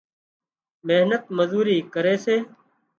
محنت 0.87 1.23
مزوري 1.37 1.77
ڪري 1.93 2.15
سي 2.25 2.35